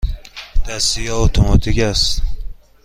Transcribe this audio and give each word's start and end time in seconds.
دستی 0.69 1.01
یا 1.01 1.17
اتوماتیک 1.19 1.79
است؟ 1.79 2.21